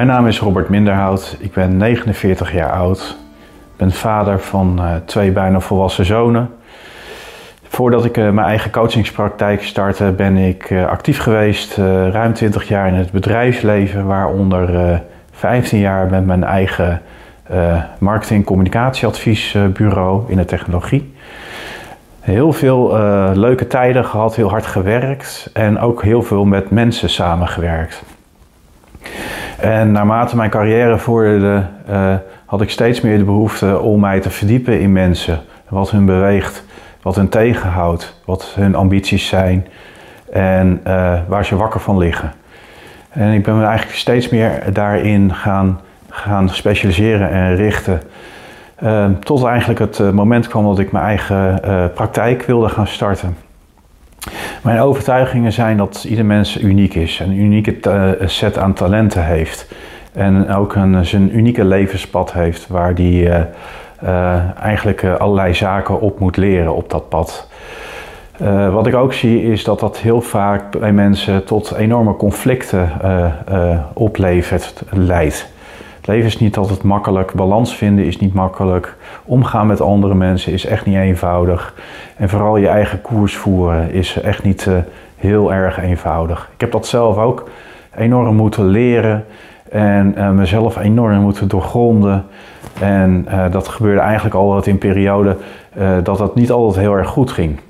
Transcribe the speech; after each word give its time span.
Mijn 0.00 0.12
naam 0.12 0.26
is 0.26 0.40
Robert 0.40 0.68
Minderhout. 0.68 1.36
Ik 1.40 1.52
ben 1.52 1.76
49 1.76 2.52
jaar 2.52 2.72
oud. 2.72 3.16
Ben 3.76 3.92
vader 3.92 4.40
van 4.40 4.76
uh, 4.78 4.94
twee 5.04 5.30
bijna 5.30 5.60
volwassen 5.60 6.04
zonen. 6.04 6.50
Voordat 7.62 8.04
ik 8.04 8.16
uh, 8.16 8.30
mijn 8.30 8.46
eigen 8.46 8.70
coachingspraktijk 8.70 9.62
startte, 9.62 10.12
ben 10.12 10.36
ik 10.36 10.70
uh, 10.70 10.86
actief 10.86 11.18
geweest. 11.18 11.76
ruim 11.76 12.32
20 12.32 12.68
jaar 12.68 12.88
in 12.88 12.94
het 12.94 13.10
bedrijfsleven, 13.10 14.06
waaronder 14.06 15.02
15 15.32 15.78
jaar 15.78 16.10
met 16.10 16.26
mijn 16.26 16.44
eigen 16.44 17.02
marketing- 17.98 18.44
communicatieadviesbureau 18.44 20.30
in 20.30 20.36
de 20.36 20.44
technologie. 20.44 21.14
Heel 22.20 22.52
veel 22.52 22.92
leuke 23.34 23.66
tijden 23.66 24.04
gehad, 24.04 24.36
heel 24.36 24.50
hard 24.50 24.66
gewerkt 24.66 25.50
en 25.52 25.78
ook 25.78 26.02
heel 26.02 26.22
veel 26.22 26.44
met 26.44 26.70
mensen 26.70 27.10
samengewerkt. 27.10 28.02
En 29.60 29.92
naarmate 29.92 30.36
mijn 30.36 30.50
carrière 30.50 30.98
vorderde, 30.98 31.62
uh, 31.90 32.14
had 32.46 32.60
ik 32.60 32.70
steeds 32.70 33.00
meer 33.00 33.18
de 33.18 33.24
behoefte 33.24 33.78
om 33.78 34.00
mij 34.00 34.20
te 34.20 34.30
verdiepen 34.30 34.80
in 34.80 34.92
mensen. 34.92 35.40
Wat 35.68 35.90
hun 35.90 36.04
beweegt, 36.04 36.64
wat 37.02 37.16
hun 37.16 37.28
tegenhoudt, 37.28 38.20
wat 38.24 38.52
hun 38.54 38.74
ambities 38.74 39.28
zijn 39.28 39.66
en 40.32 40.80
uh, 40.86 41.18
waar 41.28 41.44
ze 41.44 41.56
wakker 41.56 41.80
van 41.80 41.98
liggen. 41.98 42.32
En 43.08 43.32
ik 43.32 43.42
ben 43.42 43.58
me 43.58 43.64
eigenlijk 43.64 43.98
steeds 43.98 44.28
meer 44.28 44.72
daarin 44.72 45.34
gaan, 45.34 45.80
gaan 46.08 46.48
specialiseren 46.48 47.30
en 47.30 47.56
richten. 47.56 48.02
Uh, 48.82 49.06
tot 49.20 49.44
eigenlijk 49.44 49.80
het 49.80 50.12
moment 50.12 50.48
kwam 50.48 50.64
dat 50.64 50.78
ik 50.78 50.92
mijn 50.92 51.04
eigen 51.04 51.60
praktijk 51.94 52.42
wilde 52.42 52.68
gaan 52.68 52.86
starten. 52.86 53.36
Mijn 54.62 54.80
overtuigingen 54.80 55.52
zijn 55.52 55.76
dat 55.76 56.04
ieder 56.08 56.24
mens 56.24 56.60
uniek 56.60 56.94
is, 56.94 57.18
een 57.18 57.32
unieke 57.32 57.80
eh, 57.80 58.28
set 58.28 58.58
aan 58.58 58.72
talenten 58.72 59.24
heeft. 59.24 59.72
En 60.12 60.48
ook 60.48 60.74
een, 60.74 61.06
zijn 61.06 61.36
unieke 61.36 61.64
levenspad 61.64 62.32
heeft 62.32 62.66
waar 62.66 62.94
die 62.94 63.22
uh, 63.22 63.38
uh, 64.04 64.58
eigenlijk 64.58 65.04
allerlei 65.04 65.54
zaken 65.54 66.00
op 66.00 66.18
moet 66.18 66.36
leren 66.36 66.74
op 66.74 66.90
dat 66.90 67.08
pad. 67.08 67.48
Wat 68.70 68.86
ik 68.86 68.94
ook 68.94 69.12
zie 69.12 69.42
is 69.42 69.64
dat 69.64 69.80
dat 69.80 69.98
heel 69.98 70.20
vaak 70.20 70.78
bij 70.78 70.92
mensen 70.92 71.44
tot 71.44 71.72
enorme 71.72 72.16
conflicten 72.16 72.90
oplevert, 73.94 74.82
leidt. 74.90 75.52
Leven 76.10 76.26
is 76.26 76.38
niet 76.38 76.56
altijd 76.56 76.82
makkelijk, 76.82 77.32
balans 77.32 77.76
vinden 77.76 78.04
is 78.04 78.18
niet 78.18 78.34
makkelijk, 78.34 78.96
omgaan 79.24 79.66
met 79.66 79.80
andere 79.80 80.14
mensen 80.14 80.52
is 80.52 80.66
echt 80.66 80.86
niet 80.86 80.96
eenvoudig. 80.96 81.74
En 82.16 82.28
vooral 82.28 82.56
je 82.56 82.68
eigen 82.68 83.00
koers 83.00 83.36
voeren 83.36 83.92
is 83.92 84.20
echt 84.20 84.42
niet 84.42 84.66
uh, 84.68 84.74
heel 85.16 85.52
erg 85.52 85.82
eenvoudig. 85.82 86.50
Ik 86.54 86.60
heb 86.60 86.72
dat 86.72 86.86
zelf 86.86 87.16
ook 87.16 87.48
enorm 87.96 88.36
moeten 88.36 88.66
leren 88.66 89.24
en 89.68 90.14
uh, 90.18 90.30
mezelf 90.30 90.76
enorm 90.76 91.20
moeten 91.20 91.48
doorgronden. 91.48 92.24
En 92.80 93.26
uh, 93.28 93.44
dat 93.50 93.68
gebeurde 93.68 94.00
eigenlijk 94.00 94.34
altijd 94.34 94.66
in 94.66 94.78
perioden 94.78 95.36
dat 96.02 96.18
het 96.18 96.34
niet 96.34 96.50
altijd 96.50 96.84
heel 96.84 96.96
erg 96.96 97.08
goed 97.08 97.30
ging. 97.30 97.60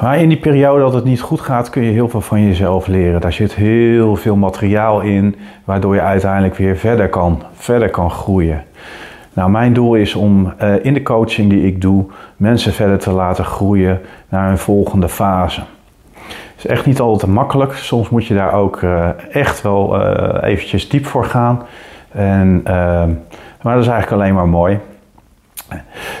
Maar 0.00 0.18
in 0.18 0.28
die 0.28 0.38
periode 0.38 0.80
dat 0.80 0.94
het 0.94 1.04
niet 1.04 1.20
goed 1.20 1.40
gaat, 1.40 1.70
kun 1.70 1.82
je 1.82 1.90
heel 1.90 2.08
veel 2.08 2.20
van 2.20 2.42
jezelf 2.44 2.86
leren. 2.86 3.20
Daar 3.20 3.32
zit 3.32 3.54
heel 3.54 4.16
veel 4.16 4.36
materiaal 4.36 5.00
in, 5.00 5.36
waardoor 5.64 5.94
je 5.94 6.00
uiteindelijk 6.00 6.54
weer 6.54 6.76
verder 6.76 7.08
kan, 7.08 7.42
verder 7.52 7.90
kan 7.90 8.10
groeien. 8.10 8.64
Nou, 9.32 9.50
mijn 9.50 9.72
doel 9.72 9.94
is 9.94 10.14
om 10.14 10.52
uh, 10.62 10.84
in 10.84 10.94
de 10.94 11.02
coaching 11.02 11.50
die 11.50 11.66
ik 11.66 11.80
doe, 11.80 12.04
mensen 12.36 12.72
verder 12.72 12.98
te 12.98 13.10
laten 13.10 13.44
groeien 13.44 14.00
naar 14.28 14.50
een 14.50 14.58
volgende 14.58 15.08
fase. 15.08 15.60
Het 16.28 16.64
is 16.64 16.66
echt 16.66 16.86
niet 16.86 17.00
altijd 17.00 17.32
makkelijk. 17.32 17.72
Soms 17.72 18.08
moet 18.08 18.26
je 18.26 18.34
daar 18.34 18.52
ook 18.52 18.80
uh, 18.80 19.08
echt 19.30 19.62
wel 19.62 20.00
uh, 20.00 20.34
eventjes 20.42 20.88
diep 20.88 21.06
voor 21.06 21.24
gaan. 21.24 21.62
En, 22.12 22.62
maar 23.62 23.74
dat 23.74 23.82
is 23.82 23.88
eigenlijk 23.88 24.22
alleen 24.22 24.34
maar 24.34 24.48
mooi. 24.48 24.78